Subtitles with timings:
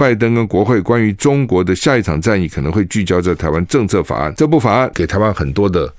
[0.00, 4.32] 拜登跟国会关于中国的下一场战役可能会聚焦在台湾政策法案。
[4.34, 5.92] 这部法案给台湾很多的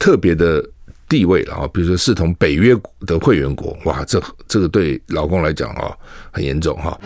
[0.00, 0.60] 特别的
[1.08, 2.74] 地位了啊，比如说视同北约
[3.06, 5.96] 的会员国，哇，这这个对老公来讲啊
[6.32, 6.98] 很严重哈。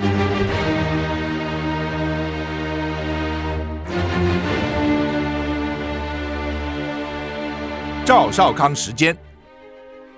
[8.07, 9.14] 赵少康时间，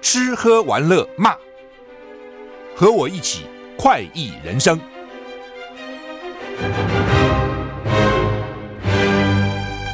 [0.00, 1.34] 吃喝玩乐骂，
[2.77, 3.46] 和我一起
[3.77, 4.80] 快意人生。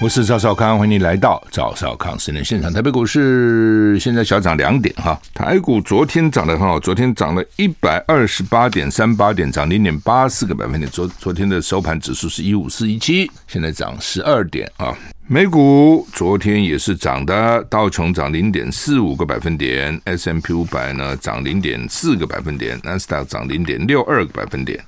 [0.00, 2.72] 我是赵少康，欢迎你来到赵少康时间现场。
[2.72, 10.88] 台北股市现在小涨两点哈，台股昨天涨得很好，昨天涨了一百二十八点三八点，涨零点八四个百分点。
[10.90, 14.96] 昨昨天的收盘指数是一五四一七，现在涨十二点啊。
[15.26, 24.82] 美股昨天也是涨的，道琼涨零点四五个百分点，S M P 五百呢涨零点四个百分点，纳斯达涨零点六二个百分点。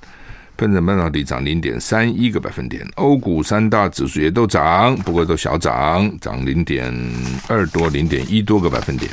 [0.61, 6.93] 分成半导体涨零点三一个百分点，欧股三大指数也都涨，不过都小涨，涨零点
[7.47, 9.09] 二多，零点一多个百分点，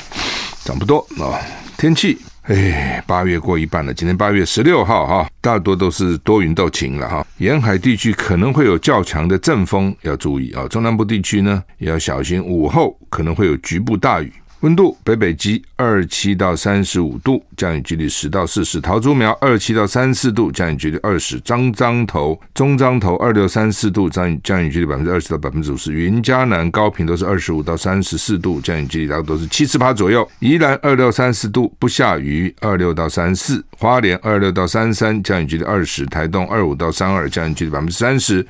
[0.62, 1.40] 涨不多啊。
[1.78, 7.26] 天气，哎，八月过一半了，今天八月十六号哈，大多都是多云到晴了哈。
[7.38, 10.68] 沿海地区可能会有较强的阵风，要注意啊。
[10.68, 14.30] 中南部地区呢，也要小心，午后可能会有局部大雨。
[14.60, 18.80] 温度北北基二七到三十五度，降雨几率十到四十。
[18.80, 21.38] 桃竹苗二七到三四度，降雨几率二十。
[21.40, 25.92] 张彰头、中彰头二六三四度，降雨降雨几率百分之二十到百分之五十。
[25.92, 30.28] 云嘉南、高屏都是二十五到三十四度，降雨几率大概都是七十趴左右。
[30.40, 33.64] 宜兰二六三四度，不下雨，二六到三四。
[33.76, 36.04] 花莲二六到三三，降雨几率二十。
[36.06, 38.44] 台东二五到三二，降雨几率百分之三十。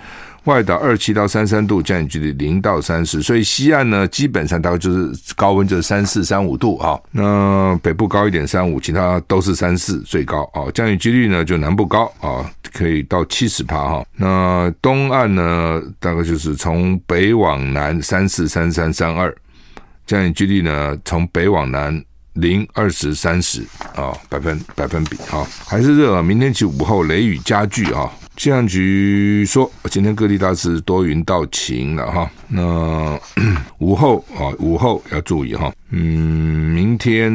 [0.48, 6.98] 外岛二七到三三度，降雨距离零到三十，所以西岸呢，基本上大概就是高温就是三四三五度啊。
[7.10, 10.64] 那北部高一点三五，其他都是三四最高啊。
[10.72, 14.02] 降雨几率呢，就南部高啊，可以到七十趴哈。
[14.16, 19.36] 那东岸呢，大概就是从北往南三四三三三二，
[20.06, 22.02] 降雨几率呢，从北往南
[22.32, 23.60] 零二十三十
[23.94, 26.22] 啊，百分百分比啊，还是热啊。
[26.22, 28.10] 明天起午后雷雨加剧啊。
[28.38, 32.30] 气象局说，今天各地大致多云到晴了哈。
[32.46, 33.18] 那
[33.78, 35.72] 午后啊，午后要注意哈。
[35.90, 37.32] 嗯，明天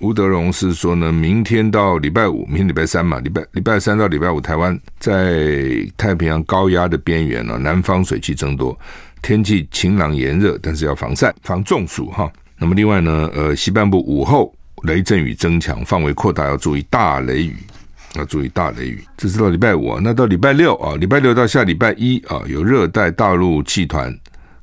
[0.00, 5.42] 吴德荣是说呢，明天到礼拜五，明天礼拜三嘛，礼拜礼拜三到礼拜五，台湾在
[5.96, 8.78] 太平洋高压的边缘呢，南方水汽增多，
[9.22, 12.30] 天气晴朗炎热，但是要防晒防中暑哈。
[12.58, 17.56] 那么另外呢，呃，西半部午后雷阵雨增强，范围扩大，要注意大雷雨。
[18.14, 20.00] 要注意大雷雨，这是到礼拜五啊。
[20.02, 24.16] 那到礼拜六啊，礼拜六到下礼拜一啊，有热带大陆气团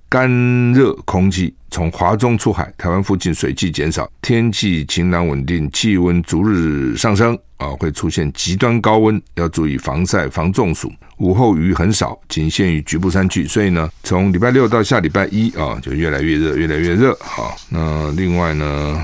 [0.10, 0.30] 干
[0.74, 10.92] 热空气从华中出海，台湾附近水汽减少，天气晴朗稳定，气温逐日上升啊，会出现极端高温，要注意防晒防中暑。
[11.18, 17.56] 午后雨很少，仅限于局部山区，所以呢，从礼拜六到下礼拜一啊，就越来越热，越来越热好。
[17.70, 19.04] 那另外呢，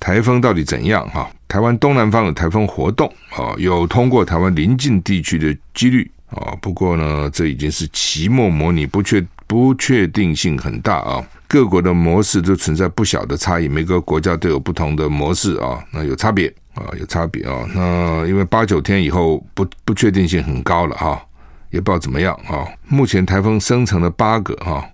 [0.00, 1.30] 台风到底怎样哈？
[1.46, 6.56] 台湾东南方有台风活动啊，有通过台湾邻近地区的几率啊。
[6.60, 11.24] 不过呢，这已经是期末模拟，不确不确定性很大啊。
[11.46, 17.64] 各国的模式都存在不小的差异，每个国家都有不同的模式啊，那有差别啊，有差别啊。
[17.72, 21.24] 那因为八九天以后不不确定性很高了哈，
[21.70, 22.66] 也不知道怎么样啊。
[22.88, 24.84] 目前台风生成了八个哈，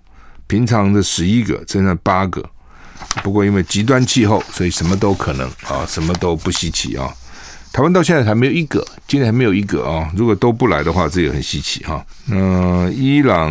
[0.45, 2.47] 平常的十一个，现在八个。
[3.23, 7.11] 不过因为极端气候，所以什么都可能啊，什么都不稀奇啊。
[7.73, 10.11] 台湾到现在还没有一个，今天还没有一个啊。
[10.15, 12.05] 如果都不来的话，这也很稀奇哈。
[12.25, 13.49] 那伊朗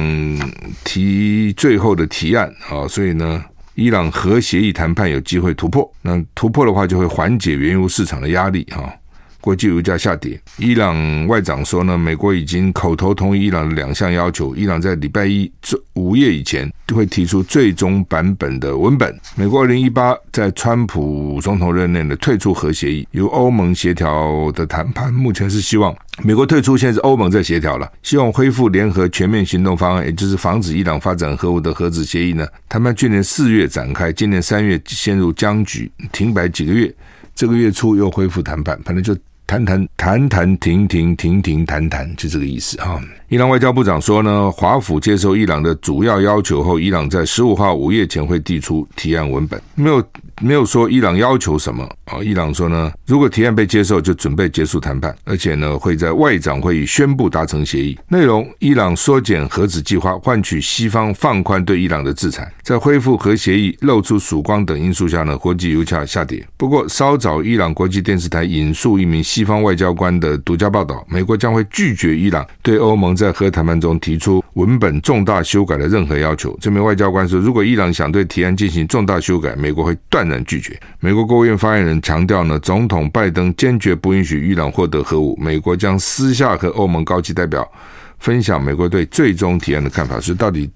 [0.84, 3.42] 提最后的提案啊，所以呢，
[3.74, 5.90] 伊朗核协议谈判有机会突破。
[6.02, 8.92] 那突破的话，就会缓解原油市场的压力哈。
[9.40, 15.50] 国际油价下跌，伊朗外长说呢，美国已经口头同意伊朗的两项要求，伊朗在礼拜一
[15.94, 19.18] 午夜以前就会提出最终版本的文本。
[19.34, 32.46] 美国二零一八在川普总统任内的退出核协议，由欧盟协调的谈判，目前是希望美国退出，现在是欧盟在协调了，希望恢复联合全面行动方案，也就是防止伊朗发展核武的核子协议呢。
[32.68, 36.94] 谈判去年四月展开，今年三月陷入僵局，停摆几个月，
[37.34, 39.16] 这个月初又恢复谈判，反正就。
[39.50, 43.02] 谈谈谈谈停停停停谈谈，就这个意思哈。
[43.30, 50.04] 伊朗外交部长说呢，华府接受伊朗的主要要求后，伊朗在十五号午夜前会递出提案文本，没有。
[50.42, 52.16] 没有说伊朗要求什么啊？
[52.24, 57.94] 伊朗说呢，如果提案被接受，就准备结束谈判，而且呢，会在外长会议宣布达成协议。
[58.08, 66.42] 内容：伊朗缩减核子计划，换取西方放宽对伊朗的制裁，在恢复核协议露出曙光等因素下呢，国际油价下跌。
[66.56, 76.56] 不过，稍早，伊朗国际电视台引述一名西方外交官的独家报道，美国将会拒绝伊朗对欧盟在核谈判中提出文本重大修改的任何要求。
[76.58, 80.80] 这名外交官说，如果伊朗想对提案进行重大修改，美国会断然拒绝。
[81.00, 87.70] 美国国务院发言人强调呢，总统拜登坚决不允许伊朗获得核武，美国将私下和欧盟高级代表
[88.18, 90.18] 分享美国对最终提案的看法。
[90.18, 90.70] 是到底？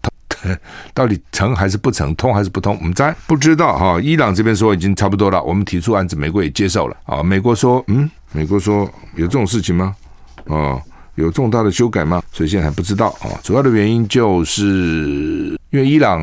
[0.93, 2.77] 到底成还是不成，通还是不通？
[2.79, 3.99] 我们在不知道哈。
[4.03, 7.23] 伊朗这边说已经差不多了，我们提出案子，美国也接受了啊。
[7.23, 8.85] 美国说，嗯，美国说
[9.17, 9.97] 有这种事情吗？
[10.45, 10.79] 哦，
[11.17, 12.23] 有重大的修改吗？
[12.33, 13.31] 所以现在还不知道啊。
[13.43, 16.21] 主要的原因就是因为伊朗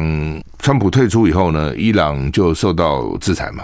[0.60, 3.64] 川普退出以后呢，伊朗就受到制裁嘛。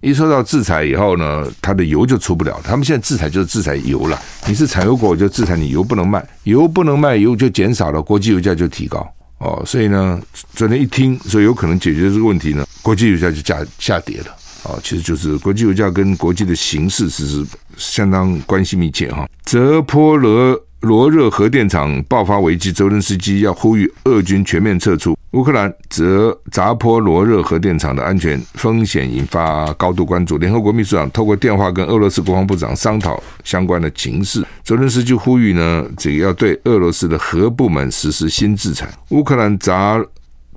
[0.00, 2.60] 一受到制裁以后呢，它的油就出不了。
[2.64, 4.20] 他们现在制裁就是制裁油了。
[4.48, 9.06] 你是产油国，就制裁你油不能卖，油不能卖，油就减少了，国际油价就提高。
[9.38, 10.20] 哦，所以呢，
[10.54, 14.36] 昨天一听说有可能解决这个问题呢，国际油价就下下跌了。
[14.64, 17.44] 啊，其实就是国际油价跟国际的形势其实
[17.76, 19.28] 相当关系密切哈。
[19.44, 25.16] 泽波罗罗热核电厂爆发危机，泽伦斯基要呼吁俄军全面撤出。
[25.32, 30.36] 乌克兰泽扎波罗热核电厂的安全风险引发高度关注。
[30.36, 34.44] 联合国秘书长透过电话跟俄罗斯国防部长商讨相关的情势。
[34.62, 38.86] 泽伦斯基呼吁呢，这个要对俄罗斯的核部门实施新制裁。
[39.08, 39.98] 乌克兰扎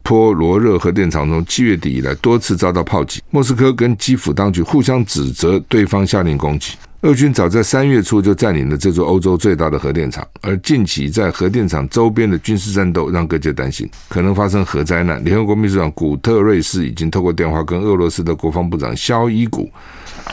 [0.06, 6.76] 波罗热核电厂从七月底以来多次遭到炮击，莫斯科跟基辅当局互相指责对方下令攻击。
[7.02, 15.24] 俄军早在三月初就占领了这座欧洲最大的核电厂，而近期在核电厂周边的军事战斗让各界担心可能发生核灾难。
[15.24, 19.68] 联合国秘书长古特瑞斯已经透过电话跟俄罗斯的国防部长肖伊古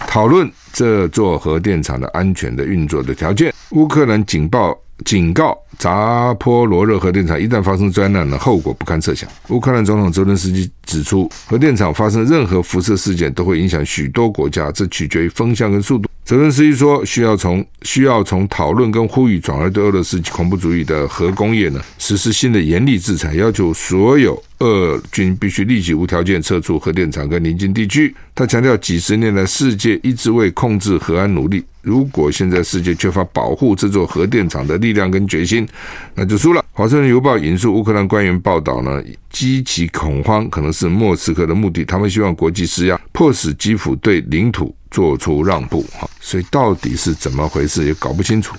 [0.06, 3.54] 讨论这座核电厂的安全的运作的条件。
[3.70, 4.78] 乌克兰警报。
[5.04, 9.28] 警告：扎波罗热核电厂一旦发生灾难呢，后果不堪设想。
[9.48, 16.08] 乌克兰总统泽连斯基指出，核电厂发生任何辐射事件都会影响许多国家，这取决于风向跟速度。
[16.32, 28.16] 泽伦斯基说，需要从需要从讨论跟呼吁转而对俄罗斯恐怖主义的核工业呢实施新的严厉制裁，要求所有俄军必须立即无条件撤出核电厂跟邻近地区。
[28.34, 31.62] 他强调，几十年来世界一直为控制核安努力。
[31.82, 35.68] 如果现在世界缺乏保护这座核电厂的力量跟决心，
[36.14, 36.64] 那就输了。
[36.70, 45.84] 华盛顿邮报引述乌克兰官员报道呢，激起恐慌可能是莫斯科的目的，他们希望国际施压，迫使基辅对领土做出让步。
[45.92, 48.54] 哈，所以到底是怎么回事也搞不清楚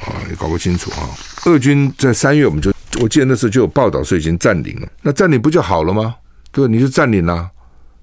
[0.00, 1.10] 啊，也搞不清楚啊。
[1.44, 6.14] 俄军在三月我们就，我记得那时候就有报道说已经占领了，那占领不就好了吗？
[6.52, 7.50] 对，你就占领了，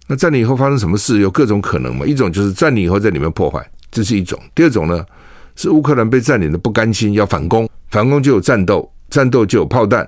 [0.08, 1.20] 那占领以后发生什么事？
[1.20, 3.66] 有各种可能嘛，一种就是占领以后在里面破坏。
[3.90, 5.04] 这是一种，第二种呢，
[5.56, 10.08] 是乌克兰被占领的不甘心，要反攻，反攻就有战斗，战斗就有炮弹，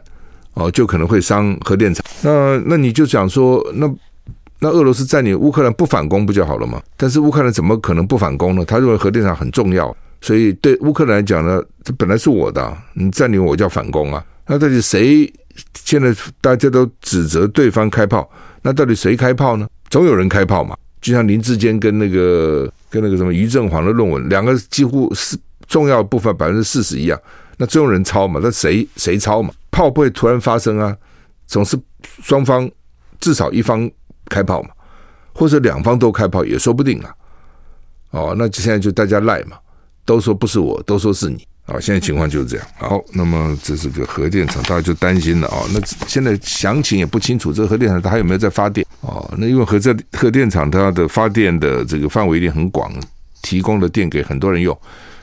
[0.54, 2.06] 哦，就可能会伤核电厂。
[2.22, 3.88] 那那你就想说，那
[4.62, 6.82] 那俄罗斯占领乌克兰不反攻不就好了吗？
[6.96, 8.64] 但是乌克兰怎么可能不反攻呢？
[8.64, 14.24] 他认为核电厂很重要，所以对乌克兰来讲呢，这本来是我的，你占领我叫反攻啊。
[14.46, 15.32] 那到底谁？
[15.84, 18.30] 现在大家都指责对方开炮，
[18.62, 19.68] 那到底谁开炮呢？
[19.90, 20.78] 总有人开炮嘛。
[21.02, 25.36] 就像林志坚跟那个跟那个什么余正煌的论文，两个几乎是
[25.68, 27.20] 重要部分百分之四十一样，
[27.58, 28.40] 那总有人抄嘛？
[28.42, 29.52] 那谁谁抄嘛？
[29.72, 30.96] 炮不会突然发生啊，
[31.48, 31.78] 总是
[32.22, 32.70] 双方
[33.20, 33.90] 至少一方
[34.32, 34.70] 开炮嘛，
[35.34, 37.14] 或者两方都开炮也说不定啊。
[38.12, 39.58] 哦，那现在就大家赖嘛，
[40.06, 41.46] 都说不是我，都说是你。
[41.68, 42.68] 啊，现在情况就是这样。
[42.80, 45.62] 好，那么这是个核电厂，大家就担心了啊。
[45.74, 48.86] 那现在详情也不清楚，这个核电厂它还有没有在发电？
[49.02, 52.92] 哦，那因为核在核电厂它的发电的这个范围一定很广，
[53.44, 54.78] 提供的电给很多人用。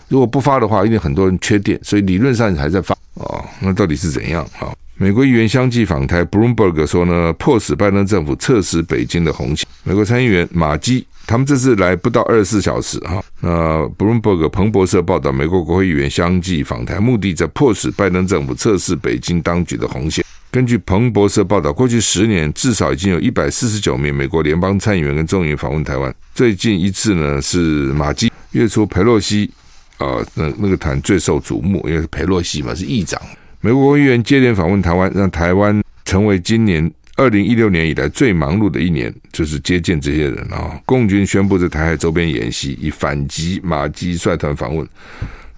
[0.08, 2.96] 如果不发的话，一定很多人缺电，所以理论上还在发。
[3.14, 4.72] 哦，那到底是怎样啊？
[5.00, 9.64] 美国议员相继访台，Bloomberg 说呢，迫使拜登政府测试北京的红线。
[9.84, 11.06] 美国参议员马基。
[11.24, 20.24] 他们这次来不到二十四小时哈，那 Bloomberg 彭博社报道，美国国会议员相继访台，目的在迫使拜登政府测试北京当局的红线。
[20.50, 26.12] 根据彭博社报道，过去十年至少已经有一百四十九名美国联邦参议员跟众议员访问台湾。
[26.34, 27.58] 最近一次呢是
[27.92, 29.50] 马基，月初佩洛西
[29.98, 33.20] 啊，那那个团最受瞩目，因为是佩洛西嘛是议长。
[33.60, 36.90] 美国国会议员接连访问台湾，让台湾成为今年。
[37.16, 40.80] 二零一六年以来最忙碌的一年，就是接见这些人啊。
[40.86, 44.86] 共军宣布在台海周边演习，以反击马基率团访问。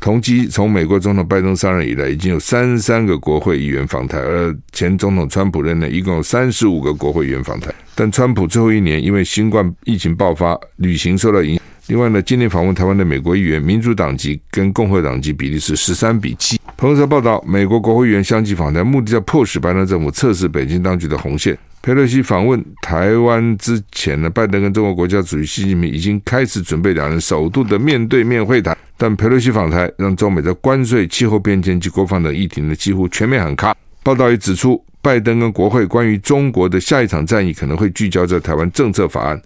[0.00, 7.70] 同期，从美国总统拜登上任以来，已经有三十三个国会议员访台，而前总统川普任内一共有三十五个国会议员访台。
[7.94, 16.56] 但川普最后一年因为新冠疫情爆发，旅行受到影响，另外呢，今年访问台湾的美国议员，民主党籍跟共和党籍比例是十三比七。
[16.76, 21.58] 彭博报道，美国国会议员相继访台，目的要迫使拜登政府测试北京当局的红线。
[21.82, 28.78] 佩洛西访问台湾之前呢，拜登跟中国国家主席习近平已经开始准备两人首度的面对面会谈。
[28.96, 33.74] 但佩洛西访台，让中美在关税、气候变迁及国防等议题呢几乎全面喊卡。
[34.04, 39.42] 报道也指出，拜登跟国会关于中国的下一场战役可能会聚焦在台湾政策法案。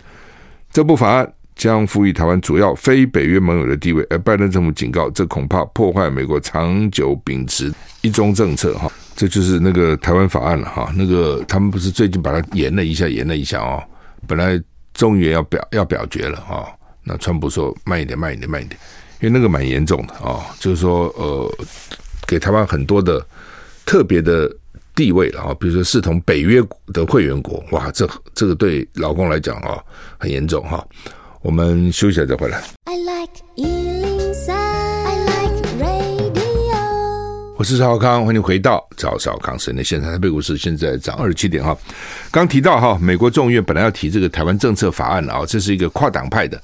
[0.71, 1.33] 这部法案。
[1.57, 8.75] 将赋予台湾主要非北约盟友的地位，而拜登政府警告，这恐怕破坏美国长久秉持一中政策。
[8.75, 10.69] 哈，这就是那个台湾法案了。
[10.69, 13.83] 哈，那个他们不是最近把它延了一下，延了一下哦。
[14.27, 14.61] 本来
[14.95, 16.67] 众议院要表要表决了哈，
[17.05, 18.79] 那川普说慢一点，慢一点，慢一点，
[19.21, 21.51] 因为那个蛮严重的啊，就是说呃，
[22.27, 23.25] 给台湾很多的
[23.87, 24.51] 特别的
[24.95, 26.61] 地位了啊，比如说视同北约
[26.93, 29.79] 的会员国，哇，这这个对老公来讲啊
[30.19, 30.85] 很严重哈。
[31.45, 32.59] 我们休息一下再回来。
[32.85, 36.75] I like 103, I like radio。
[37.59, 40.11] 我是赵少康，欢迎回到赵少康时间的现场。
[40.11, 41.77] 台北股市现在涨二十七点哈。
[42.31, 46.59] 刚提到哈，美国众议院本来要提这个台湾政策法案啊，这是一个跨党派的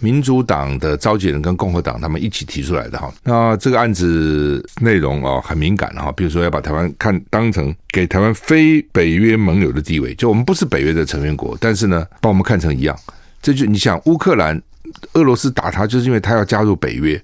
[0.00, 3.10] 民主党的召集人跟共和党他们一起提出来的哈。
[3.22, 12.94] 那这个案子内容啊很敏感哈，比如说要把台湾看当成给台湾非北约盟友的地位，就我们不是北约的成员国，但是呢，把我们看成一样。
[13.46, 14.60] 这就你想，乌克兰、
[15.12, 17.22] 俄罗斯打他，就是因为他要加入北约，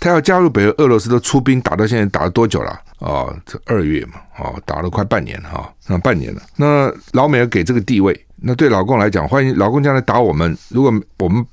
[0.00, 2.76] 他要加入北约，俄罗斯都出兵打到现在，打了多久了？
[2.98, 6.42] 哦，这二月嘛，哦，打了快半年哈，那半年了。
[6.56, 11.46] 那老美要给这个地位，那对老共来讲，欢迎老共将来打我们，如果我们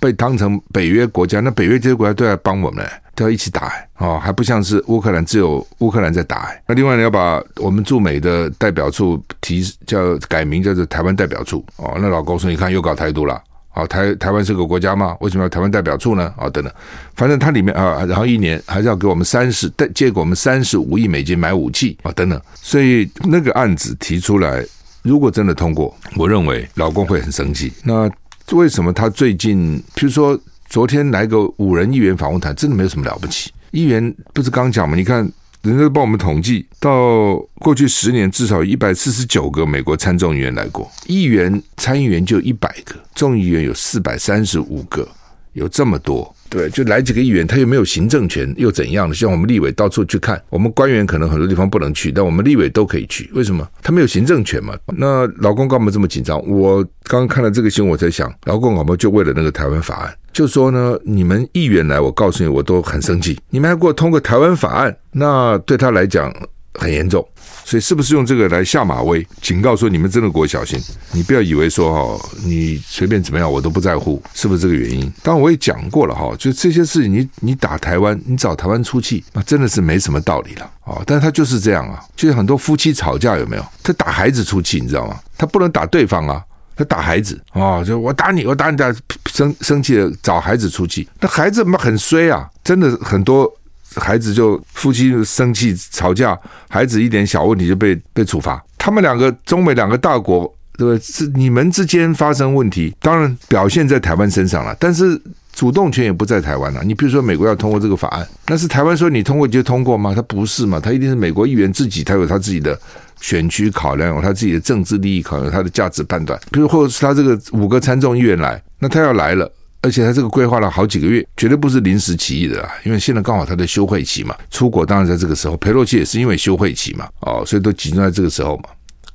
[0.00, 2.82] 被当成北约国家，那北约这些国家都要帮我们，
[3.14, 6.50] 都要一起打哦，还不像是乌克兰只有乌克兰在打。
[6.66, 13.38] 那另外呢，要把我们驻美的代表处提叫改名叫做台湾代表处哦，那老共说，你看又搞台独了。
[13.72, 15.16] 好，台台湾是个国家吗？
[15.20, 16.34] 为什么要台湾代表处呢？
[16.36, 16.72] 啊，等等，
[17.14, 22.40] 反正它里面啊，然后一年还是要给我们三十，借给我们三十五亿美金买武器啊，等等。
[22.54, 24.66] 所以那个案子提出来，
[25.02, 27.72] 如果真的通过，我认为老公会很生气。
[27.84, 28.10] 那
[28.50, 33.52] 为什么他最近，譬如说昨天来个五人议员访问团，真的没有什么了不起？
[33.70, 34.96] 议员不是刚讲吗？
[34.96, 35.30] 你看。
[35.62, 45.06] 人家帮我们统计，到过去十年至少有一百四十九个美国参众议员来过，议员参议员就一百个，众议员有四百三十五个，
[45.52, 46.34] 有这么多。
[46.48, 49.14] 对，就来几个议员，他又没有行政权，又怎样的？
[49.14, 53.30] 像我们立委到处去看，我们官员可能很多地方不能去，但我们立委都可以去。
[53.34, 53.68] 为什么？
[53.82, 54.74] 他没有行政权嘛？
[54.96, 56.44] 那老共干嘛这么紧张？
[56.48, 60.14] 我刚刚看了这个新闻，我在想，老共干嘛就为了那个台湾法案？
[60.32, 66.32] 就说呢，你们议员来，我告诉你，我都很生气，你们还给我通过台湾法案，那对他来讲
[66.74, 67.26] 很严重。
[67.62, 70.80] 所以是不是用这个来下马威，警告说你们真的给我小心？
[71.12, 75.12] 你不要以为说哈，你随便怎么样我都不在乎，是不是这个原因？
[75.22, 81.00] 当然我也讲过了哈，就这些事情，你你打台湾，你找台湾出气，那真的是没什么道理了啊。
[81.06, 83.64] 但是他就是这样啊，就是很多夫妻吵架有没有？
[83.84, 85.20] 他打孩子出气，你知道吗？
[85.38, 86.42] 他不能打对方啊，
[86.80, 88.90] 他打孩子啊，就我打你，我打你，打
[89.30, 93.50] 生生气了找孩子出气，那孩子嘛很衰啊，真的很多。
[93.96, 98.64] 孩子就夫妻生气吵架，孩子一点小问题就被被处罚。
[98.78, 100.44] 他们两个中美两个大国，
[100.78, 100.98] 对不对？
[101.00, 105.20] 是你们之间发生问题，当然表现在台湾身上了，但是
[105.52, 106.82] 主动权也不在台湾了。
[106.84, 110.14] 你比如说美国要通过这个法案，那是台湾说你通过就通过吗？
[110.14, 110.80] 他不是嘛？
[110.80, 112.78] 他一定是美国议员自己，他有他自己的
[113.20, 116.38] 选区考量，有他自己的政治利益考量，他的价值判断。
[116.50, 119.50] 比如或者是他这个五个参众议员来，那他要来了。
[119.82, 122.70] 而且他这个规划了好几个月，绝对不是临时起意的啦。
[122.84, 125.56] 因为现在刚好他的休会期嘛，出国当然在这个时候。
[125.56, 128.64] 裴洛西也是因为休会期嘛，哦，所以都集中在这个时候嘛。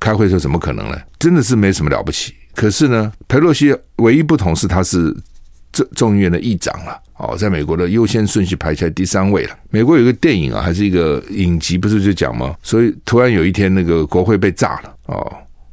[0.00, 0.98] 开会的时候怎么可能呢？
[1.20, 2.34] 真的是没什么了不起。
[2.52, 5.16] 可是呢，裴洛西唯一不同是他是
[5.76, 9.56] 众众议院的议长了，哦，在美国的优先顺序排在第三位了。
[9.68, 12.54] 美国有个电影啊，还是一个影集，不是就讲吗？
[12.62, 15.32] 所以突然有一天那个国会被炸了，哦，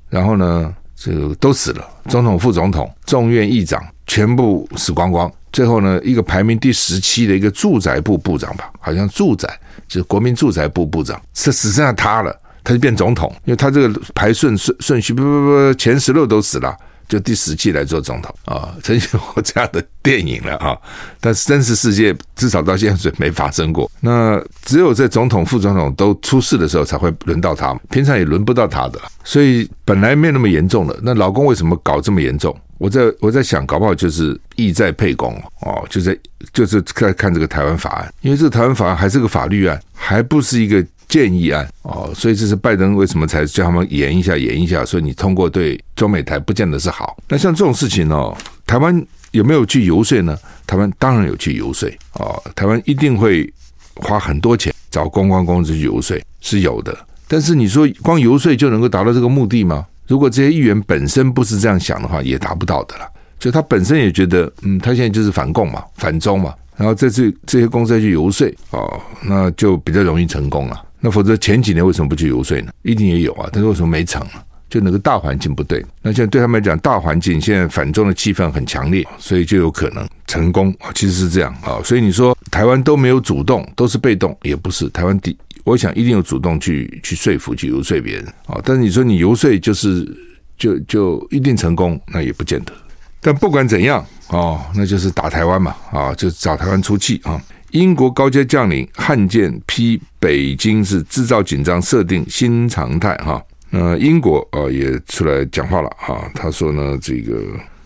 [0.09, 3.81] 然后呢，这个都死了，总统、副总统、众院议长。
[4.05, 9.49] 全部死光光，最后呢，一个排名第十七的一个住宅部部长吧，好像住宅
[9.87, 20.77] 就是国民住宅部部长，是只剩下他了，他就变总统，因为他这个排顺顺顺序不不不，前十六都死了，就第十季来做总统啊， 曾经有过这样的电影了啊，
[21.19, 32.55] 但是真实世界至少到现在没发生过，那只有在总统副总统都出事的时候才会轮到他，平常也轮不到他的，所以本来没那么严重的，那老公为什么搞这么严重？
[32.79, 36.17] 我在我在想，搞不好就是意在沛公哦，就在
[36.51, 47.15] 就是在看这个台湾法案，因为这个台湾法案还是个法律案，还不是一个建议案哦，所以这是拜登为什么才叫他们演一下演一下，所以你通过对中美台不见得是好。
[47.29, 50.35] 那像这种事情哦，台湾有没有去游说呢？
[50.65, 53.47] 台湾当然有去游说哦，台湾一定会
[53.93, 56.97] 花很多钱找公关公司去游说，是有的。
[57.27, 59.85] 但是你说光游说就能够达到这个目的吗？
[60.07, 63.07] 如果这些议员本身不是这样想的话，也达不到的了。
[63.37, 70.81] 就他本身也觉得，嗯，他现在就是反共嘛，反中嘛，然后这次这些公司去游说哦，那就比较容易成功了。
[71.05, 72.71] 那否则前几年为什么不去游说呢？
[72.81, 74.41] 一定也有啊，但是为什么没成啊？
[74.69, 75.85] 就那个大环境不对。
[76.01, 80.89] 那现在对他们来讲，大环境现在反中的气氛很强烈，所以就有可能成功啊。
[80.95, 84.87] 其实是这样啊，所以你说台湾都没有主动，都是被动，也不是。
[84.91, 88.61] 台湾第，我想一定有主动去去说服、去游说别人啊。
[88.63, 90.09] 但是你说你游说就是
[90.57, 92.71] 就就一定成功，那也不见得。
[93.19, 97.39] 但不管怎样哦，那就是打台湾嘛啊，就找台湾出气啊。
[97.73, 103.43] 英国高阶将领汉舰批北京是制造紧张，设定新常态哈。
[103.71, 107.41] 那英国啊也出来讲话了啊，他说呢，这个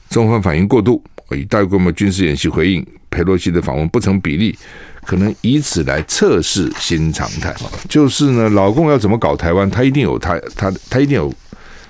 [0.10, 1.02] 中方反应过度，
[1.32, 4.58] 以大规模军事演习回应佩洛西的访问不成比例，
[5.06, 7.56] 可能以此来测试新常态。
[7.88, 11.34] 就是呢，老共要怎么搞台湾，他一定有他他他一定有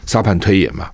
[0.05, 0.87] 沙盘推演嘛。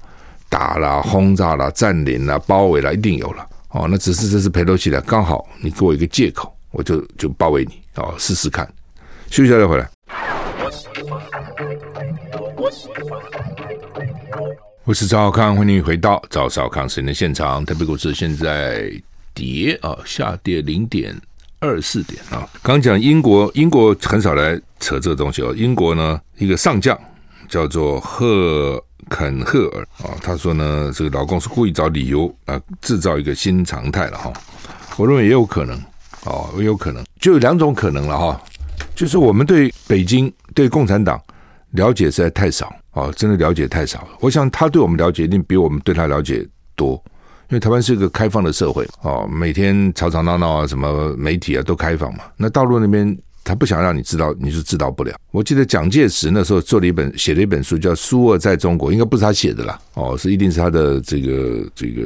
[0.47, 3.87] 打了、轰炸了、占领了、包围了，一定有了哦。
[3.89, 8.67] 那只是这是佩洛西的，刚好你给我一个借口，我就就包围你哦，试试看。
[9.29, 9.87] 休息一下再回来。
[14.83, 17.63] 我是赵少康，欢迎回到赵少康时间的现场。
[17.63, 18.91] 特别股市现在
[19.35, 21.15] 跌啊，下跌零点
[21.59, 22.49] 二四点啊。
[22.63, 25.53] 刚讲英国，英国很少来扯这个东西哦。
[25.55, 26.99] 英国呢，一个上将
[27.47, 28.83] 叫做赫。
[29.09, 34.31] 肯赫尔啊，他说呢，这个老公是故意找理由啊，制造一个新常态了哈。
[34.95, 35.79] 我认为也有可能
[36.25, 38.41] 哦，也有可能，就有两种可能了哈。
[38.95, 41.21] 就是我们对北京、对共产党
[41.71, 44.07] 了解实在太少哦，真的了解太少了。
[44.19, 46.93] 我想他对我们了解一定比我们对他了解多，
[47.49, 52.23] 因为台湾是一个开放的社会哦，每天吵吵闹闹啊，什么媒体啊都开放嘛。
[52.37, 53.17] 那大陆那边。
[53.45, 55.13] 他不想让你知道，你是知道不了。
[55.31, 62.03] 我记得蒋介石那时候做了一本，写了一本书，叫《苏俄在中国》，应该不是他写的啦，哦，是一定是他的这个这个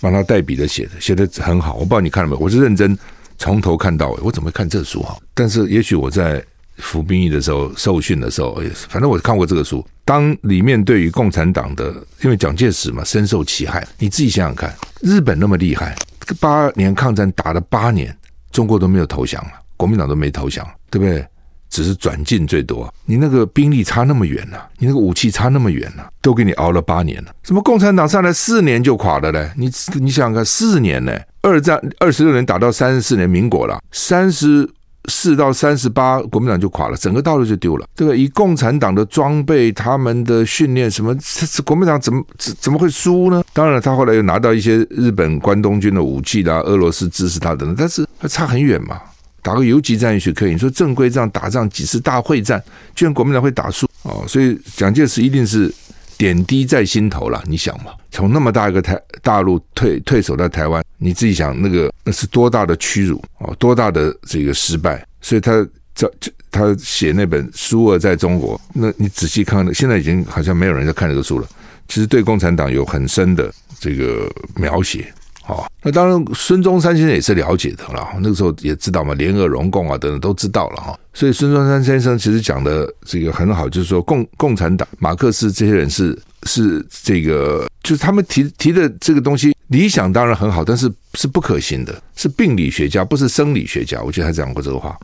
[0.00, 1.74] 帮他代笔的写的，写的很好。
[1.74, 2.40] 我不知道你看了没有？
[2.40, 2.96] 我是认真
[3.38, 4.20] 从头看到尾。
[4.22, 5.16] 我怎么会看这书哈？
[5.32, 6.44] 但是也许我在
[6.76, 9.84] 服兵役的时候受训的时候，哎，反正我看过这个书。
[10.04, 15.94] 当里面对于共产党的，因为蒋介石嘛深受其害，你自己想想看，日本那么厉害，
[16.40, 18.16] 八年抗战打了八年，
[18.50, 19.50] 中国都没有投降了。
[19.76, 21.24] 国民党都没投降，对不对？
[21.68, 22.92] 只是转进最多。
[23.04, 27.30] 你那个兵力差那么远呢、你那个武器差那么远呢、都给你熬了八年了。
[27.42, 29.50] 什么共产党上来四年就垮了嘞？
[29.56, 31.12] 你你想想看，四年呢？
[31.40, 34.68] 二战二十六年打到三十四年民国了，三十
[35.08, 38.20] 四到三十八国民党就垮了，整个大陆就丢了，对不对？
[38.20, 43.42] 以共产党的装备、他们的训练什么，这国民党怎么怎怎么会输呢？
[43.52, 49.00] 当然，他后来又拿到一些日本关东军的武器啦，俄罗斯支持他等等，但是他差很远嘛。
[49.42, 52.62] 打个游击战也许可以，你说正规这样打仗几次大会战，
[52.94, 55.72] 居然国民党会打输哦，所以蒋介石一定是
[56.16, 57.42] 点滴在心头了。
[57.46, 65.06] 你想嘛，从那么大一个台大陆退退守到台湾，你自己想那个那是多大的屈辱哦，多大的这个失败。
[65.20, 66.12] 所以他这
[66.50, 71.48] 他写那本《苏俄在中国》，那你仔细看，现在已经好像没有人在看这个书了。
[71.88, 75.12] 其实对共产党有很深的这个描写。
[75.48, 78.06] 哦，那当然，孙中山先生也是了解的了。
[78.20, 80.98] 那个时候也知道嘛，联俄容共啊等等都知道了哈。
[81.14, 94.02] 所以孙中山先生其实讲的这个很好，就是说共共产党、马克思这些人是是这个，就是他们提提的这个东西，理想当然很好，但是是不可行的，是病理学家，不是生理学家。
[94.02, 94.94] 我记得他讲过这个话，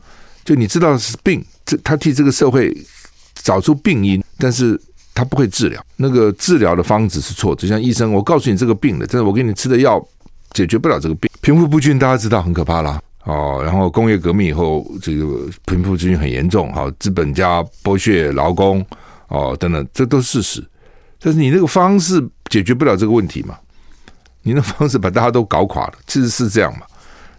[0.43, 2.71] 就你知道是病，这他替这个社会
[3.33, 4.79] 找出病因，但是
[5.15, 7.55] 他不会治疗，那个治疗的方子是错。
[7.55, 10.07] 就像医生，我告诉你这个病了，但是我给你吃的药。
[10.55, 12.99] 解决不了这个病，贫富不均大家知道很可怕啦。
[13.25, 13.61] 哦。
[13.63, 18.83] 然后工业革命以后，这个贫富不均很严重，哈，资本家剥削劳工，
[19.27, 20.67] 哦，等等，这都是事实。
[21.19, 23.57] 但是你那个方式解决不了这个问题嘛？
[24.43, 26.85] 你那方式把大家都搞垮了，其实是这样嘛？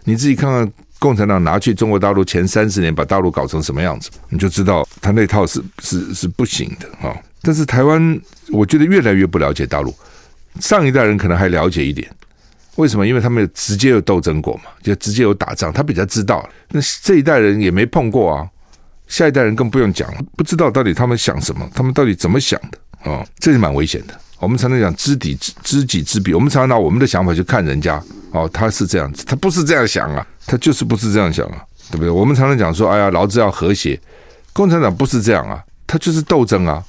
[0.03, 7.15] 你自己看看共产党拿去中国大陆前三十年把大陆搞成什么样子，你就知道他那套是是是不行的哈。
[7.41, 9.95] 但是台湾，我觉得越来越不了解大陆，
[10.59, 12.09] 上一代人可能还了解一点。
[12.77, 13.05] 为什么？
[13.05, 16.47] 因为他们直接有斗争过嘛，就直接有打仗，他比较知道。
[16.69, 18.47] 那这一代人也没碰过啊，
[19.07, 23.27] 下一代人更不用讲了，不知道到底他们想什么，他们到底怎么想的啊、哦？
[23.39, 24.17] 这是蛮危险的。
[24.39, 27.99] 我们常常讲知己知知己知彼，我们常常拿我们的想法去看人家
[28.31, 31.57] 哦，他是这样子，他不是这样想啊，他就是不是这样想啊，
[31.89, 32.09] 对不对？
[32.11, 33.99] 我们常常讲说，哎呀，劳资要和谐，
[34.53, 36.83] 共产党不是这样啊，他就是斗争啊，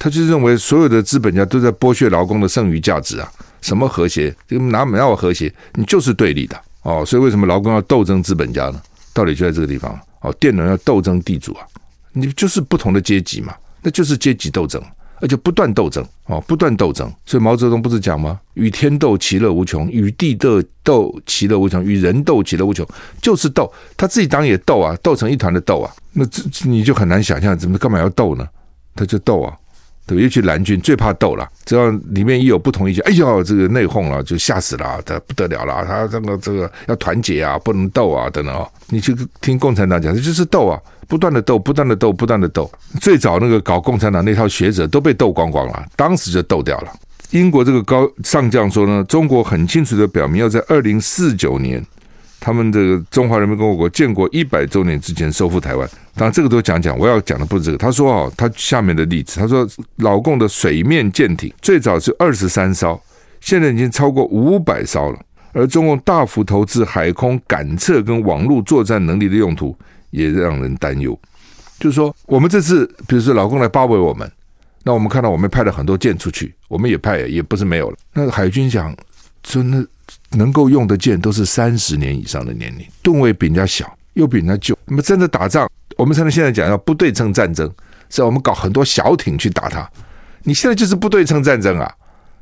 [0.00, 3.30] 他就认为所有的资本家都在剥削劳工的剩余价值啊。
[3.60, 4.34] 什么和谐？
[4.46, 5.52] 这个哪哪有和谐？
[5.74, 7.04] 你就是对立的哦。
[7.06, 8.80] 所以为什么劳工要斗争资本家呢？
[9.12, 10.34] 道理就在这个地方哦。
[10.40, 11.66] 佃农要斗争地主啊，
[12.12, 14.82] 你就是不同的阶级嘛，那就是阶级斗争。
[15.20, 18.38] 而且不断斗争哦，不断斗争，所以毛泽东不是讲吗？
[18.54, 22.86] 与天斗，其乐无穷；与地斗，斗其乐无穷；与人斗，其乐无穷。
[23.20, 25.90] 就是斗，他自己当然也斗啊，斗成一团的斗啊。
[26.12, 28.46] 那这你就很难想象，怎么干嘛要斗呢？
[28.94, 29.52] 他就斗啊。
[30.08, 38.66] 对，尤其蓝军最怕斗了，只要里面一有不同意见，哎呦，这个内讧了，就吓死了，他不得了了，他这个这个要团结啊，不能斗啊，等等啊。
[38.88, 42.70] 你去听共产党讲，这就是斗啊，不断的斗，不断的斗，不断的斗。
[43.02, 46.92] 最早那个搞共产党那套学者都被斗光光了，当时就斗掉了。
[47.32, 51.84] 英国这个高上将说呢，中国很清楚的表明，要在二零四九年。
[52.40, 56.96] 他们这个中华人民共和国建国一百周年之前收复台湾，当然这个都讲讲。
[56.96, 57.76] 我要讲的不是这个。
[57.76, 63.00] 他说啊，他下面的例子，他说老共的水面舰艇最早是二十三艘，
[63.40, 65.18] 现在已经超过五百艘了。
[65.52, 69.76] 而中共大幅投资海空感测跟网络作战能力的用途，
[70.10, 71.18] 也让人担忧。
[71.80, 74.30] 就是说，我们这次比如说老共来包围我们，
[74.84, 77.96] 那我们看到我们派了很多舰出去，我们也派也不是没有了。
[78.12, 78.94] 那海军讲
[79.42, 79.84] 真的。
[80.32, 84.76] 能够用的舰都是三十年以上的年龄，吨位比人家小，又比人家旧。
[84.86, 87.70] 那么真的打仗，我们才能现在讲要不对称战争，
[88.10, 89.88] 是我们搞很多小艇去打它。
[90.44, 91.92] 你现在就是不对称战争啊！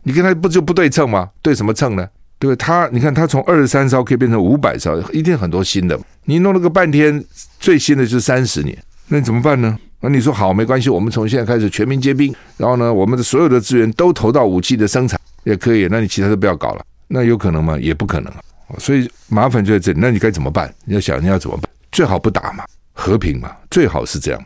[0.03, 1.29] 你跟他不就不对称吗？
[1.43, 2.07] 对什么称呢？
[2.39, 5.99] 对他，你看他从二十三艘可以变成五百艘，一定很多新的。
[6.27, 7.25] 你弄了个半天，
[7.59, 8.77] 最新的就是三十年，
[9.09, 9.77] 那你怎么办呢？
[10.01, 15.89] 那你说好没关系，我们从现在开始全民皆兵，然后呢，我们的所有的资源都投到武器的生产也可以。
[15.91, 16.85] 那你其他都不要搞了。
[17.09, 17.79] 那有可能吗？
[17.79, 18.41] 也不可能啊！
[18.79, 19.99] 所以麻烦就在这里。
[20.01, 20.73] 那你该怎么办？
[20.85, 21.71] 你要想你要怎么办？
[21.93, 24.45] 最好不打嘛，和平嘛，最好是这样。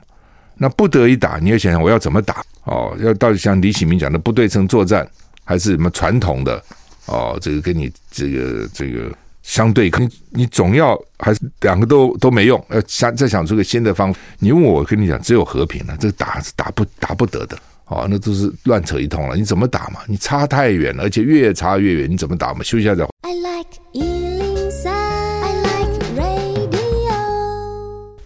[0.56, 2.94] 那不得已打，你要想想我要怎么打哦？
[3.00, 5.08] 要到底像李启明讲的不对称作战，
[5.42, 6.62] 还是什么传统的
[7.06, 7.38] 哦？
[7.40, 9.10] 这个跟你这个这个
[9.42, 14.20] 相对，你你总要还是两个都都没用，要想再想出个新的方法。
[14.38, 17.58] 你问我，我跟你讲，只有和平了，这打是打不打不得的。
[17.90, 19.34] 哦，那都是乱扯一通了。
[19.34, 19.98] 你怎么打嘛？
[20.06, 22.08] 你差太远了，而且越差越远。
[22.08, 22.62] 你怎么打嘛？
[22.62, 23.04] 休息一下再。
[23.22, 27.12] I like 103, I like radio。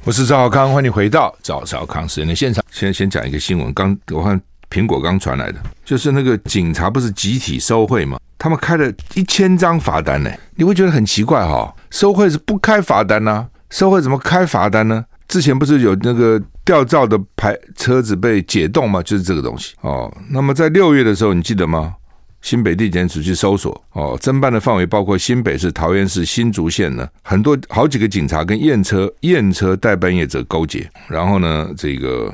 [0.04, 2.62] 我是赵小康，欢迎回到赵小康时间的现场。
[2.70, 8.18] 先先讲一个新闻，刚我看苹果刚传来的，就是那个警察不是集体收贿吗？
[8.36, 10.30] 他们开了一千张罚单呢。
[10.56, 11.74] 你会觉得很奇怪哈、哦？
[11.90, 13.48] 收贿是不开罚单呢、啊？
[13.70, 15.06] 收贿怎么开罚单呢？
[15.26, 19.02] 之前不是有那个吊照的牌车子被解冻吗？
[19.02, 20.14] 就是这个东西哦。
[20.30, 21.94] 那么在六月的时候，你记得吗？
[22.42, 30.86] 新北地检署去搜索哦，侦办的范围包括新北市、桃园市、新竹县呢，很多好几个警察跟验车验车代办业者勾结。
[31.08, 32.30] 然后呢，这个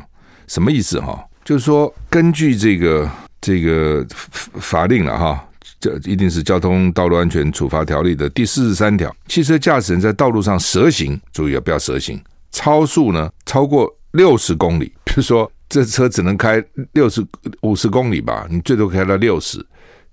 [0.49, 1.25] 什么意思哈？
[1.45, 3.09] 就是说，根据这个
[3.41, 4.05] 这个
[4.55, 5.49] 法令了哈，
[5.79, 12.21] 这一定是交通道路安全处罚条例的第四十三条，汽车驾驶人在道路上蛇行，注意啊，不要蛇行。
[12.51, 17.25] 超速呢，超过六十公里， 比如说这车只能开六十
[17.63, 19.65] 五十公里吧，你最多开到六十，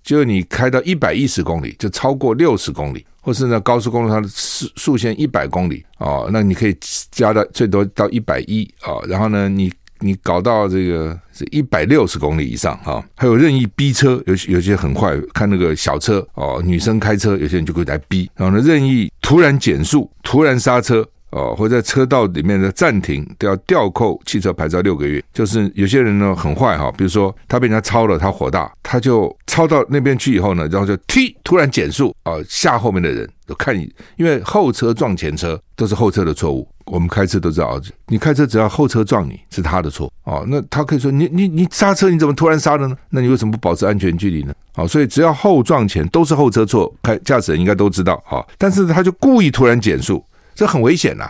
[0.03, 5.83] 就你开到一百一十公里，就超过六十公里，或是呢高速公路上的速速限一百公里。
[5.97, 6.77] 哦，那你可以
[7.11, 8.63] 加到最多到一百一。
[8.81, 12.77] 啊，然后呢，你你搞到这个是一百六十公里以上。
[12.83, 16.25] 哈，还有任意逼车，有有些很快，看那个小车。
[16.35, 21.03] 哦，女生开车，有些人就会来逼，然后呢，任意突然减速，突然刹车。
[21.31, 25.23] 哦，或者在车道里面的暂停都要吊扣汽车牌照六个月。
[25.33, 36.67] 就是有些人呢很坏哈，比如说他被人家超了，他火大，他就超到那边去以后呢，然后就踢，突然减速啊，吓后面的人都看你，因为后车撞前车都是后车的错误。
[36.85, 40.45] 我们开车都知道，你开车只要后车撞你是他的错哦。
[40.47, 42.95] 那他可以说你你你刹车你怎么突然刹的呢？
[43.09, 44.53] 那你为什么不保持安全距离呢？
[44.75, 48.41] 哦，所以只要后撞前都是后车错，开驾驶人应该都知道哈。
[48.57, 50.23] 但是他就故意突然减速。
[50.57, 51.29] 这很危险呐、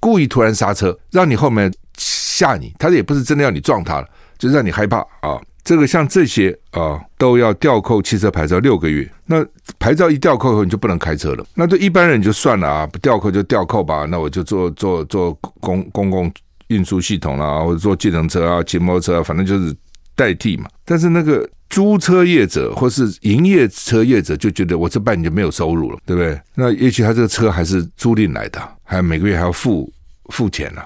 [0.00, 4.08] 故意突然刹车，让你后面吓你，他也不是真的要你撞他了，
[4.38, 5.38] 就让你害怕啊！
[5.62, 9.06] 这个像这些啊，都要吊扣汽车牌照六个月。
[9.26, 9.44] 那
[9.78, 11.44] 牌照一吊扣后，你就不能开车了。
[11.54, 14.06] 那对一般人就算了啊，不吊扣就吊扣吧。
[14.06, 16.32] 那我就坐坐坐公公共
[16.68, 19.76] 运输系统啦，或者坐计程车啊、骑摩托车，反正就是
[20.16, 20.70] 代替嘛。
[20.86, 21.46] 但是那个。
[21.72, 26.38] 租车业者或是营业车业者就觉得我这半年就没有收入了，对不对？
[26.54, 29.90] 那也许他这个车还是租赁来的，还每个月还要付
[30.26, 30.82] 付钱呢、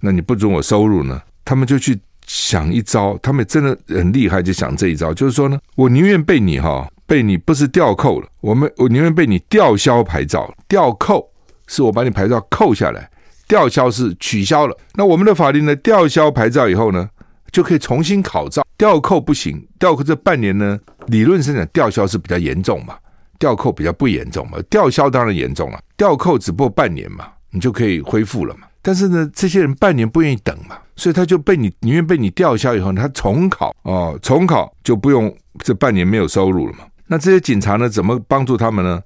[0.00, 1.20] 那你不准我收入呢？
[1.44, 11.30] 他们就去想一招，他们真的很厉害，就想这一招，就是说呢，我宁愿被你哈，被你不是吊扣了，我们我宁愿被你吊销牌照，吊扣
[11.66, 13.10] 是我把你牌照扣下来，
[13.46, 14.74] 吊销是取消了。
[14.94, 15.76] 那我们的法律呢？
[15.76, 17.10] 吊销牌照以后呢，
[17.52, 18.64] 就可以重新考照。
[18.80, 22.96] 吊扣不行，吊扣这半年呢，理论上讲吊销是比较严重嘛，
[23.38, 28.66] 吊扣比较不严重嘛，吊销当然严重了，吊扣只不过半年嘛，你就可以恢复了嘛。
[28.80, 36.86] 但是呢，这些人半年不愿意等嘛，所以他就被你宁愿被你吊销以后，他重考哦，重考就不用这半年没有收入了嘛。
[37.06, 38.98] 那这些警察呢，怎么帮助他们呢？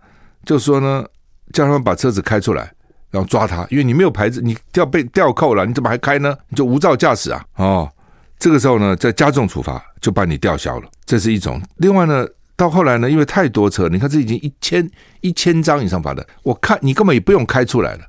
[0.44, 1.04] 就说呢，
[1.52, 2.72] 叫他们把车子开出来，
[3.10, 6.32] 然后抓他，因为你没有牌子，你吊被吊扣了，你怎么还开呢？
[6.48, 7.44] 你就无照驾驶啊！
[7.56, 7.90] 哦，
[8.44, 11.58] 这个时候呢，再加重处罚，就把你吊销了，这是一种。
[11.78, 14.86] 另外呢，到后来呢，因为太多车，你看这已经一千
[15.22, 18.00] 一千张以上罚单，我看你根本也不用开出来了。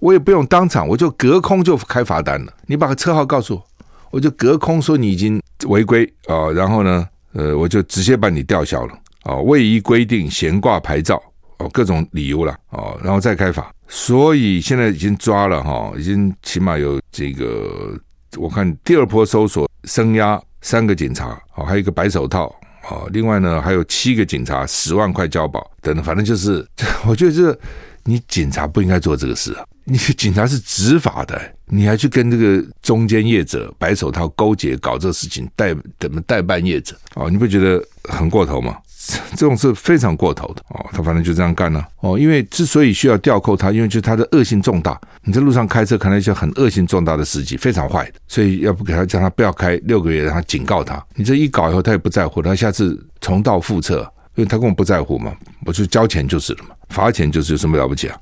[0.00, 2.52] 我也不用当场，我就隔空就开罚单了。
[2.66, 3.64] 你把个车号告诉我，
[4.10, 11.22] 我就隔空说你已经违规啊，然后呢，呃，我就直接把你吊销了啊，未依规定悬挂牌照
[11.58, 13.72] 哦，各种理由了哦，然后再开罚。
[13.86, 17.96] 所以现在已经抓了哈，已经起码有这个，
[18.36, 22.46] 我看第二波搜索声压三个警察哦，还有一个白手套
[22.82, 26.66] 啊，另外呢还有七个警察十万块交保等等，反正就是
[27.06, 27.58] 我觉得这
[28.04, 29.64] 你警察不应该做这个事啊。
[29.88, 37.30] 你警察是执法的，你还去跟这个中间业者白手套勾结搞这事情，代怎么代办业者哦？
[37.30, 38.76] 你不觉得很过头吗？
[39.36, 40.84] 这种是非常过头的哦。
[40.92, 42.18] 他反正就这样干了哦。
[42.18, 45.00] 因为之所以需要吊扣他，因为就他的恶性重大。
[45.22, 51.04] 你在路上开车看到一些很恶性重大的司机，非常坏的，所以要不给他叫他不要开六个月，让他警告他。
[51.14, 54.00] 你这一搞以后，他也不在乎，他下次重蹈覆辙，
[54.36, 55.32] 因为他根本不在乎嘛，
[55.64, 58.18] 我就交钱就是了嘛，罚钱就是有什么了不起啊？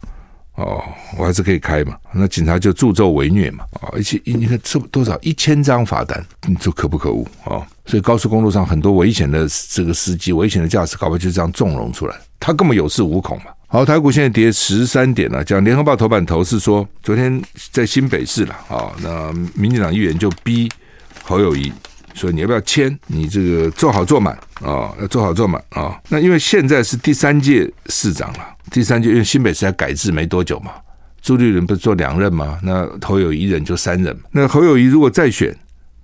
[0.57, 0.83] 哦，
[1.19, 1.97] 我还是可以开嘛。
[2.13, 3.65] 那警察就助纣为虐嘛。
[3.81, 7.67] 啊，而且你看这多少一千张罚单，你说可不可恶啊？
[7.87, 13.47] 所以高速公路上很多危险的这个司机、危险的驾驶，搞不好就这样纵容出来，他根本有恃无恐嘛。
[13.67, 15.43] 好，台股现在跌十三点了。
[15.43, 17.43] 讲联合报头版头是说，昨天
[17.73, 20.71] 在新北市了啊，那民进党议员就逼
[21.25, 21.73] 侯友谊
[22.15, 22.97] 说，你要不要签？
[23.09, 26.01] 你这个做好做满啊，要做好做满啊。
[26.09, 28.39] 那因为现在是第三届市长了。
[28.71, 30.73] 第三届，因为新北市才改制没多久嘛，
[31.21, 32.59] 朱立伦不是做两任吗？
[32.63, 34.17] 那侯友谊一任就三任。
[34.31, 35.55] 那侯友谊如果再选，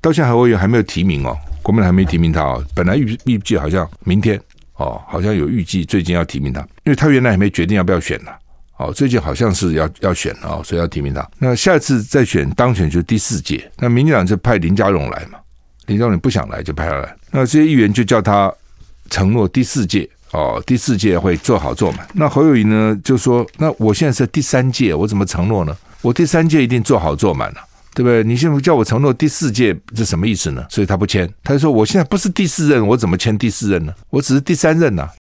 [0.01, 2.65] 到现在侯友宜还没有提名哦，国民党还没提名他哦。
[2.75, 4.41] 本来预预计好像明天
[4.77, 8.31] 哦，好像有预计最近要提名他，因为他原来还没决定要不要选呢。
[8.77, 11.29] 哦，最近好像是要要选哦，所以要提名他。
[11.39, 15.39] 那下次再选当选就第四届，那民进党就派林佳龙来嘛，
[15.87, 18.53] 林佳龙不想来就派他来，那这些议员就叫他
[19.11, 20.09] 承诺第四届。
[20.33, 22.07] 哦，第四届会做好做满。
[22.15, 25.77] 那侯友宜呢就说：“那我现在是第三届，我怎么承诺呢？
[26.03, 27.57] 我第三届一定做好做满了，
[28.01, 28.25] 对不对？
[28.25, 30.65] 你现在叫我承诺第四届，这什么意思呢？
[30.71, 31.31] 所以他不签。
[31.45, 33.93] 他就说：我现在不是第四任，我怎么签第四任呢？
[34.09, 35.13] 我只是第三任呐、啊。”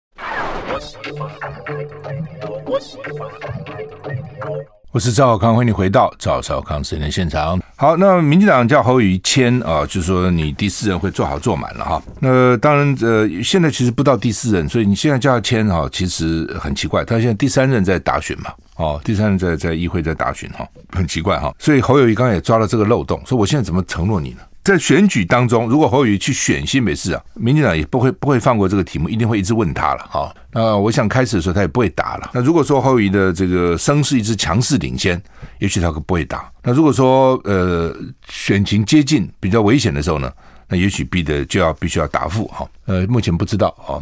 [4.92, 7.62] 我是赵小康，欢迎你回到赵小康时间现场。
[7.76, 12.02] 好，那民进党叫侯友宜签啊，就是说你第四任会做好做满了哈。
[12.20, 17.06] 那当然，呃，现在其实不到第四任，所以你现在叫他签哈，其实很奇怪。
[17.06, 21.54] 他现在第三任在打选嘛，哦，第三任在在议会在打选哈，很奇怪哈。
[21.60, 24.40] 所以侯友谊刚刚也抓了这个漏洞，说我现在怎么承诺你呢？
[24.70, 30.06] 在选举当中，如果侯友宜去选新北市啊，民进党也不会不会放过这个题目，一定会一直问他了。
[30.08, 32.30] 好，那我想开始的时候他也不会答了。
[32.36, 35.20] 那如果说侯友宜的这个声势一直强势领先，
[35.58, 36.52] 也许他可不会答。
[36.62, 37.92] 那如果说呃
[38.28, 40.32] 选情接近比较危险的时候呢，
[40.68, 42.70] 那也许必得就要必须要答复哈。
[42.86, 43.98] 呃，目前不知道啊。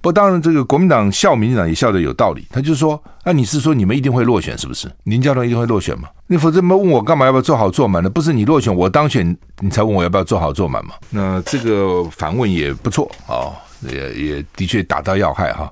[0.00, 2.46] 不，当然，这个国民党笑民进党也笑得有道理。
[2.50, 4.88] 他就说：“那、你是说你们一定会落选，是不是？
[5.02, 6.08] 林佳龙一定会落选吗？
[6.28, 8.08] 你否则问我干嘛要不要做好做满呢？
[8.08, 10.94] 不是你落选，我当选，你才问我要不要做好做满吗？
[11.10, 13.52] 那这个反问也不错啊、哦，
[13.90, 15.68] 也也的确打到要害哈。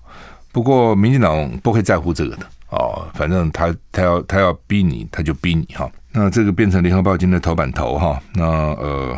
[0.50, 5.88] 不过民进党不会在乎这个的哦，反正他他要他要逼你，他就逼你哈。
[6.10, 8.20] 那这个变成联合报今天的头版头哈。
[8.34, 9.16] 那呃。”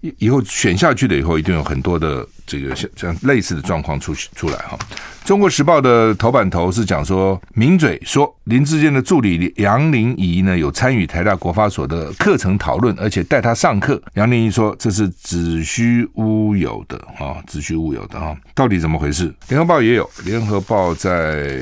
[0.00, 4.78] 以以后选下去了以后，一定有很多的这个像像类似的状况出出来哈。
[5.24, 14.00] 中国时报的头版头是讲说，名嘴说林志坚的助理杨林仪呢有参与台大国发所的课程讨论，而且带他上课。
[14.14, 18.34] 杨林仪说这是子虚乌有的啊，子虚乌有的啊。
[18.54, 19.34] 到底怎么回事？
[19.48, 21.60] 联合报也有，联合报在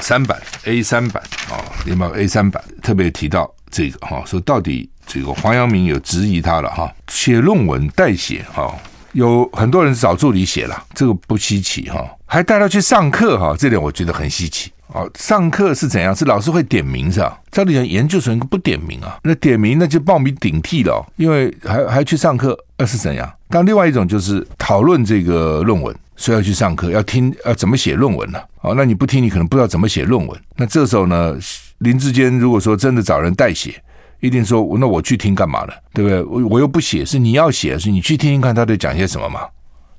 [0.00, 4.90] 三版 A 三版啊，联合报 A 三版特别提到这个哈，说到底。
[5.06, 8.74] 这个黄阳明有质疑他了哈，写论文代写哈，
[9.12, 15.02] 有很多人找助理写了，这个不稀奇哈，还带他去上课哈，这点我觉得很稀奇啊。
[15.18, 16.14] 上课是怎样？
[16.14, 17.38] 是老师会点名是吧？
[17.50, 23.30] 照理讲研究生不点名啊，那点名那就冒名顶替了，因为还还去上课，那是怎样？
[23.50, 28.40] 但另外一种就是讨论这个论文，所以要去上课，要听要怎么写论文呢？
[28.62, 30.40] 哦，那你不听，你可能不知道怎么写论文。
[30.56, 31.36] 那这时候呢，
[31.78, 33.82] 林志坚如果说真的找人代写。
[34.22, 35.72] 一定说那我去听干嘛呢？
[35.92, 36.22] 对不对？
[36.22, 39.40] 我我又不写，是你要写，是你去听听看他在讲些什么嘛？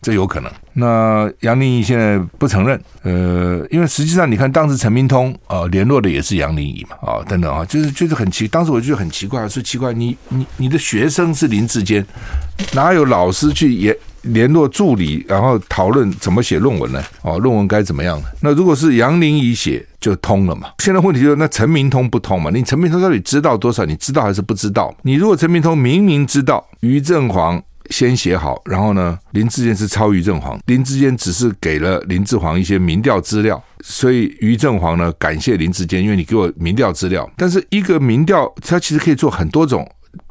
[0.04, 0.52] 这有可能。
[0.74, 12.06] 那杨玲仪现在不承认，呃，因为实际上你看，当时陈明通啊、呃、联络的也是杨玲仪嘛，啊、等等啊，就是就是很奇，当时我就很奇怪，说奇怪，你你你的学生是林志坚，
[12.74, 17.02] 哪有老师去也联络助理，然后讨论怎么写论文呢？
[17.22, 18.26] 哦，论文该怎么样呢？
[18.42, 20.70] 那如果是杨玲仪写，就通了嘛。
[20.80, 22.50] 现在问题就是，那陈明通不通嘛？
[22.52, 23.86] 你陈明通到底知道多少？
[23.86, 24.94] 你知道还是不知道？
[25.04, 27.62] 你如果陈明通明明知道于正煌。
[27.90, 37.30] 先写好，然后呢，林志坚是抄于正煌，林志坚只是给了林志煌一些民调资料，所以于正煌呢感谢林志坚，因为你给我民调资料。
[37.38, 39.90] 但是一个民调，它其实可以做很多种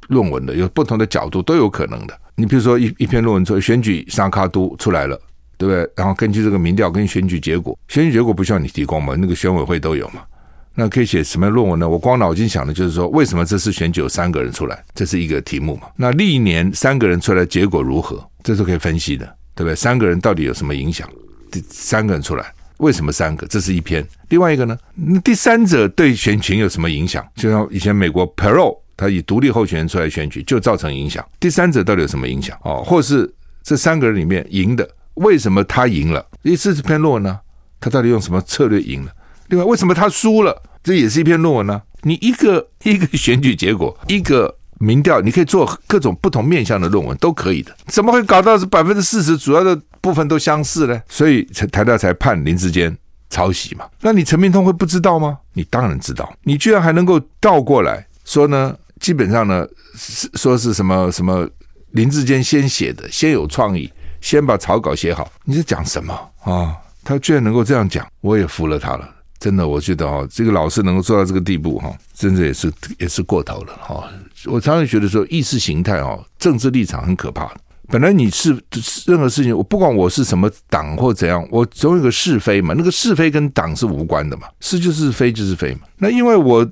[0.09, 2.19] 论文的，有不同的角度都有可能的。
[2.37, 5.21] 你比如说一一篇论文说选举三脚督出来了，
[5.59, 5.89] 对不对？
[5.95, 10.23] 然后根据这个民调跟选举结果，选举结果不需要你提供嘛，那个选委会都有嘛。
[10.75, 11.89] 那可以写什么论文呢？
[11.89, 14.85] 我光脑筋想的就是说，为什么这次选举有三个人出来？
[14.95, 15.89] 这是一个题目嘛。
[15.97, 18.23] 那历年三个人出来结果如何？
[18.43, 19.75] 这是可以分析的，对不对？
[19.75, 21.09] 三个人到底有什么影响？
[21.51, 23.47] 第三个人出来，为什么三个？
[23.47, 24.03] 这是一篇。
[24.31, 24.79] 另外一个呢？
[24.95, 27.23] 那第三者对选情有什么影响？
[27.35, 31.23] 就像以前美国 Perot 他以独立候选人出来选举，就造成影响。
[31.39, 32.59] 第三者到底有什么影响？
[32.63, 33.31] 哦，或是
[33.63, 36.27] 这三个人里面赢的，为什么他赢了？
[36.43, 37.39] 第四篇论文呢？
[37.79, 39.13] 他到底用什么策略赢了？
[39.53, 40.63] 另外，为什么他输了？
[40.83, 47.71] 这也是一篇论文呢、你一个 一个选举结果，一个民调，你可以做各种不同面向的论文，都可以的。
[47.87, 50.99] 怎么会搞到是百分之四十主要的部分都相似呢？
[51.07, 52.97] 所以才台大才判林志坚
[53.29, 53.85] 抄袭嘛。
[54.01, 55.37] 那你陈明通会不知道吗？
[55.53, 56.33] 你当然知道。
[56.45, 58.75] 你居然还能够倒过来说呢？
[59.01, 61.47] 基本上呢，是说是什么什么
[61.91, 65.31] 林志坚先写的，先有创意，先把草稿写好。
[65.45, 69.09] 你在讲什么啊、他居然能够这样讲，我也服了他了。
[69.43, 74.09] 真的，我觉得哈，这个老师能够做到这个地步哈，真的也是也是过头了哈。
[74.45, 77.53] 我常常觉得说，意识形态哦，政治立场很可怕。
[77.89, 78.57] 本来你是
[79.05, 82.73] 任何事情，我不管我是什么党或怎样，我总有个是非嘛。
[82.79, 85.81] 那个是非跟党是无关的嘛，是就是非就是非嘛。
[85.99, 86.65] 那因为我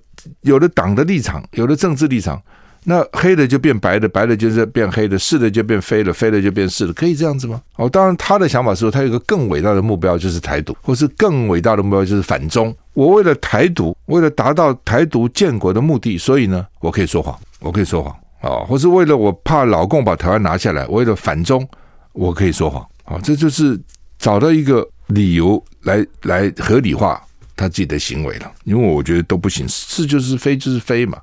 [0.42, 2.40] 有了党的立场，有了政治立场。
[2.84, 7.60] 那黑的就变白的，白的就是变黑的，是的就变非的，非的就变是的，可以这样子吗？
[7.76, 12.74] 哦，当然他的想法是说，他有一个更伟大的目标就是台独，或是更伟大的目标就是反中。
[12.94, 21.66] 我为了台独，为了达到台独建国的目的，所以呢，我可以说谎，我可以说谎啊、哦，或是为了我怕老共把台湾拿下来，为了反中，
[22.12, 23.78] 我可以说谎啊、哦，这就是
[24.18, 27.22] 找到一个理由来来合理化
[27.54, 28.50] 他自己的行为了。
[28.64, 31.18] 因为我觉得都不行，是就是非就是非嘛。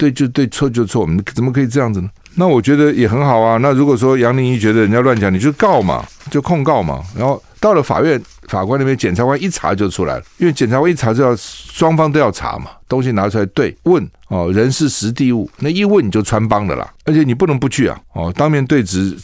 [0.00, 2.08] 对就对，错就错，我们怎么可以这样子呢？
[2.36, 3.58] 那我觉得也很好啊。
[3.58, 7.02] 那如果说杨玲仪觉得人家乱讲，你就告嘛，就控告嘛。
[7.14, 16.90] 然后到了法院，法官那边，检察官一查就出来了，因为检察官一查就要双方都要查嘛，东西拿出来对问哦，人事时地物，那一问你就穿帮的啦。
[17.04, 19.14] 而且你不能不去啊，哦，当面对质，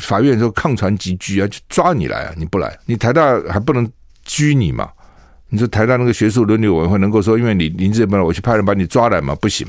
[0.00, 3.88] 法院说抗传即拘啊，就抓你来啊，你不来，你台大还不能
[4.24, 4.88] 拘你嘛？
[5.50, 9.36] 你说台大那个学术伦理委员会能够说，因为你林智坚，我去派人把你抓来嘛？
[9.36, 9.64] 不行。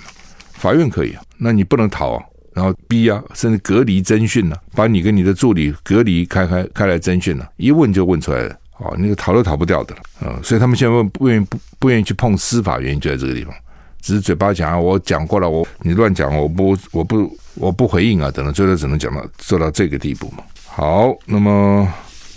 [0.55, 13.53] 法院可以啊，那你不能逃啊，然后逼啊，甚至隔离侦讯呢，把你跟你的助理隔离开开开来侦讯呢，一问就问出来了，哦，那个逃都逃不掉的了，嗯，所以他们现在问不愿意不不愿意去碰司法，原因就在这个地方，
[14.01, 20.43] 只是嘴巴讲啊，我讲过了，我你乱讲，我不我不我不回应啊，等等，最后只能讲到做到这个地步嘛。
[20.65, 21.87] 好，那么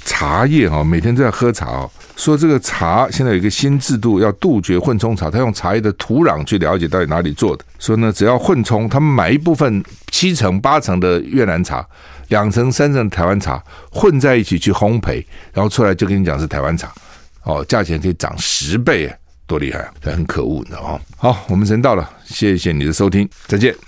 [0.04, 1.90] 茶叶哈，每天都要喝茶哦。
[2.18, 5.31] 说这个茶现在有一个新制度，要杜绝混冲茶。
[5.31, 7.64] 他用茶叶的土壤去了解到底哪里做的。
[7.78, 11.87] 说呢，只要混冲，他们买一部分七成八成的越南茶，
[12.26, 16.92] 两成三成的台湾茶混在一起去烘焙，然后出来就跟你讲是台湾茶，
[17.44, 19.09] 哦，价钱可以涨十倍，
[19.46, 19.92] 多厉害啊！
[20.02, 21.00] 很可恶，你知道吗？
[21.16, 23.72] 好，我们时间到了，谢谢你的收听，再见。